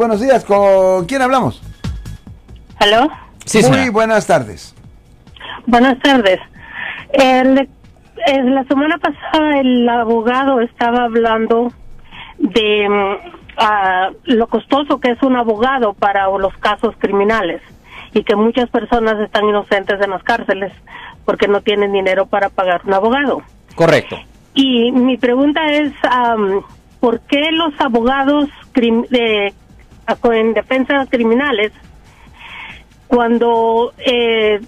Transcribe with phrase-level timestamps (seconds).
[0.00, 1.60] Buenos días, ¿con quién hablamos?
[2.78, 3.08] ¿Aló?
[3.44, 4.72] Sí, Muy buenas tardes.
[5.66, 6.38] Buenas tardes.
[7.10, 7.68] El,
[8.54, 11.72] la semana pasada el abogado estaba hablando
[12.38, 17.60] de mm, lo costoso que es un abogado para los casos criminales
[18.14, 20.72] y que muchas personas están inocentes en las cárceles
[21.24, 23.42] porque no tienen dinero para pagar un abogado.
[23.74, 24.16] Correcto.
[24.54, 25.92] Y mi pregunta es,
[27.00, 29.52] ¿por qué los abogados de
[30.32, 31.72] en defensas criminales,
[33.06, 34.60] cuando eh,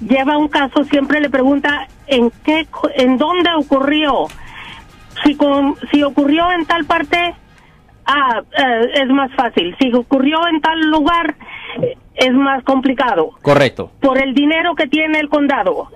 [0.00, 4.26] lleva un caso siempre le pregunta en qué, en dónde ocurrió.
[5.24, 7.34] Si con, si ocurrió en tal parte,
[8.06, 9.74] ah, eh, es más fácil.
[9.80, 11.36] Si ocurrió en tal lugar,
[12.14, 13.30] es más complicado.
[13.42, 13.90] Correcto.
[14.00, 15.88] Por el dinero que tiene el condado.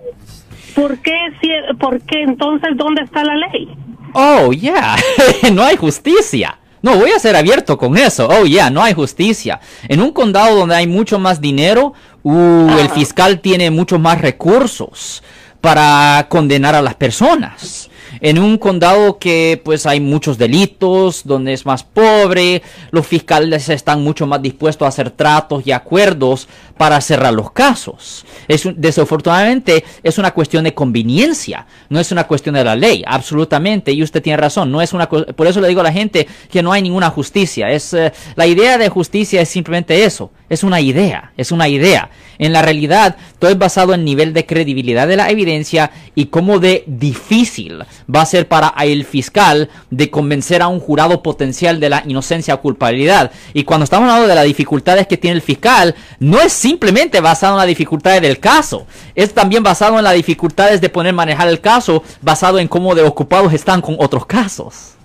[0.75, 3.69] ¿Por qué, si, por qué entonces dónde está la ley?
[4.15, 4.97] Oh, ya,
[5.53, 6.59] no hay justicia.
[6.83, 8.29] No, voy a ser abierto con eso.
[8.29, 9.61] Oh, ya, no hay justicia.
[9.89, 15.23] En un condado donde hay mucho más dinero, uh, el fiscal tiene muchos más recursos
[15.61, 17.89] para condenar a las personas
[18.21, 24.03] en un condado que pues hay muchos delitos, donde es más pobre, los fiscales están
[24.03, 28.25] mucho más dispuestos a hacer tratos y acuerdos para cerrar los casos.
[28.49, 33.93] Es desafortunadamente es una cuestión de conveniencia, no es una cuestión de la ley, absolutamente,
[33.93, 36.63] y usted tiene razón, no es una por eso le digo a la gente que
[36.63, 40.81] no hay ninguna justicia, es eh, la idea de justicia es simplemente eso, es una
[40.81, 42.11] idea, es una idea.
[42.39, 46.27] En la realidad, todo es basado en el nivel de credibilidad de la evidencia y
[46.27, 51.81] cómo de difícil va a ser para el fiscal de convencer a un jurado potencial
[51.81, 53.31] de la inocencia o culpabilidad.
[53.53, 57.55] Y cuando estamos hablando de las dificultades que tiene el fiscal, no es simplemente basado
[57.55, 61.61] en las dificultades del caso, es también basado en las dificultades de poder manejar el
[61.61, 64.97] caso, basado en cómo de ocupados están con otros casos.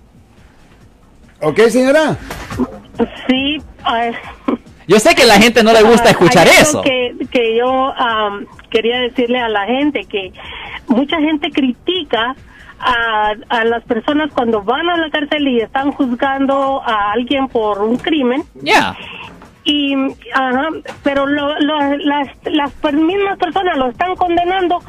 [1.42, 2.18] ¿Ok, señora?
[3.28, 3.62] Sí.
[4.88, 6.82] Yo sé que a la gente no le gusta escuchar eso.
[6.82, 7.94] Que, que yo
[8.70, 10.32] quería decirle a la gente que
[10.88, 12.36] mucha gente critica
[12.80, 17.82] a, a, las personas cuando van a la cárcel y están juzgando a alguien por
[17.82, 18.44] un crimen.
[18.56, 18.96] Ya.
[19.64, 19.96] Y,
[21.04, 24.80] pero lo, las, las mismas personas lo están condenando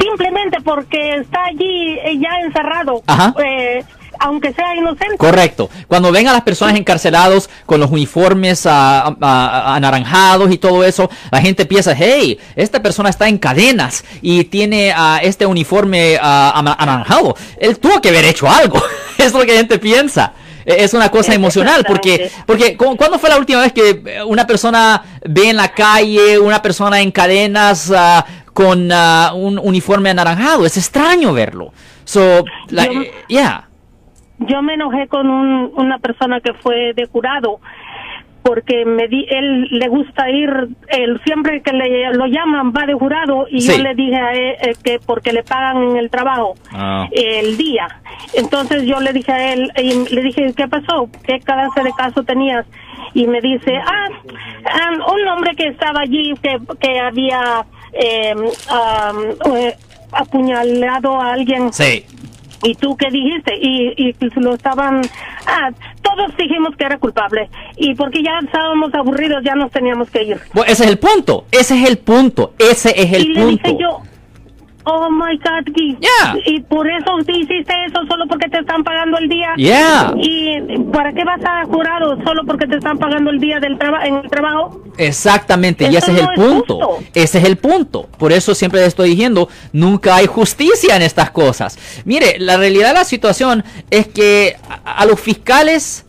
[0.00, 3.02] simplemente porque está allí ya encerrado.
[3.06, 3.34] Ajá.
[3.44, 3.84] Eh,
[4.24, 5.18] aunque sea inocente.
[5.18, 5.68] Correcto.
[5.86, 11.66] Cuando ven a las personas encarcelados con los uniformes anaranjados y todo eso, la gente
[11.66, 17.36] piensa, hey, esta persona está en cadenas y tiene a este uniforme anaranjado.
[17.58, 18.82] Él tuvo que haber hecho algo.
[19.18, 20.32] es lo que la gente piensa.
[20.64, 25.02] E, es una cosa emocional porque porque ¿cuándo fue la última vez que una persona
[25.22, 28.24] ve en la calle una persona en cadenas ah,
[28.54, 30.64] con ah, un uniforme anaranjado?
[30.64, 31.74] Es extraño verlo.
[32.06, 32.44] So,
[33.28, 33.68] yeah
[34.38, 37.60] yo me enojé con un, una persona que fue de jurado
[38.44, 40.50] porque me di, él le gusta ir,
[40.88, 44.56] él siempre que le lo llaman va de jurado y yo le dije a él
[44.60, 47.08] eh, que porque le pagan en el trabajo ah.
[47.10, 47.88] el día.
[48.34, 51.08] Entonces yo le dije a él, y le dije, ¿qué pasó?
[51.26, 52.66] ¿Qué clase de caso tenías?
[53.14, 54.08] Y me dice, ah,
[55.10, 58.44] un hombre que estaba allí que, que había em,
[59.56, 59.74] eh,
[60.12, 61.72] apuñalado a alguien.
[61.72, 62.04] Sí
[62.64, 63.54] ¿Y tú qué dijiste?
[63.60, 65.02] Y, y lo estaban...
[65.46, 65.70] Ah,
[66.02, 67.48] todos dijimos que era culpable.
[67.76, 70.40] Y porque ya estábamos aburridos, ya nos teníamos que ir.
[70.52, 71.44] Bueno, ese es el punto.
[71.52, 72.54] Ese es el punto.
[72.58, 73.40] Ese es el y punto.
[73.40, 74.00] Le dije yo,
[74.86, 76.36] Oh my God, Yeah.
[76.44, 79.54] Y por eso te hiciste eso solo porque te están pagando el día.
[79.56, 80.12] Yeah.
[80.16, 80.50] ¿Y
[80.94, 84.14] para qué vas a jurado solo porque te están pagando el día del trabajo en
[84.14, 84.80] el trabajo?
[84.96, 86.98] Exactamente, y ese es el punto.
[87.12, 88.08] ese es el punto.
[88.18, 91.78] Por eso siempre le estoy diciendo, nunca hay justicia en estas cosas.
[92.04, 96.04] Mire, la realidad de la situación es que a los fiscales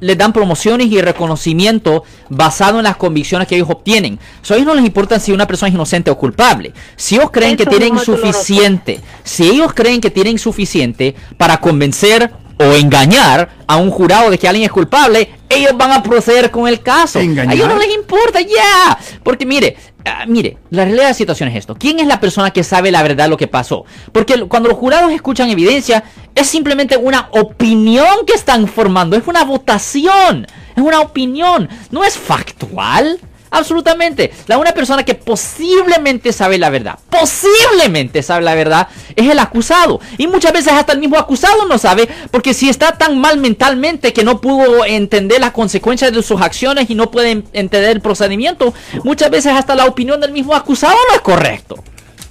[0.00, 4.18] les dan promociones y reconocimiento basado en las convicciones que ellos obtienen.
[4.18, 6.72] a ellos no les importa si una persona es inocente o culpable.
[6.96, 12.64] Si ellos creen que tienen suficiente, si ellos creen que tienen suficiente para convencer o
[12.74, 16.80] engañar a un jurado de que alguien es culpable, ellos van a proceder con el
[16.80, 17.18] caso.
[17.18, 18.98] A ellos no les importa ya.
[19.22, 21.74] Porque mire, ah, mire, la realidad de la situación es esto.
[21.74, 23.84] ¿Quién es la persona que sabe la verdad lo que pasó?
[24.12, 26.04] Porque cuando los jurados escuchan evidencia,
[26.34, 29.16] es simplemente una opinión que están formando.
[29.16, 30.46] Es una votación.
[30.76, 31.68] Es una opinión.
[31.90, 33.18] No es factual.
[33.54, 34.32] Absolutamente.
[34.48, 40.00] La una persona que posiblemente sabe la verdad, posiblemente sabe la verdad, es el acusado.
[40.18, 44.12] Y muchas veces hasta el mismo acusado no sabe, porque si está tan mal mentalmente
[44.12, 48.74] que no pudo entender las consecuencias de sus acciones y no puede entender el procedimiento,
[49.04, 51.82] muchas veces hasta la opinión del mismo acusado no es correcto.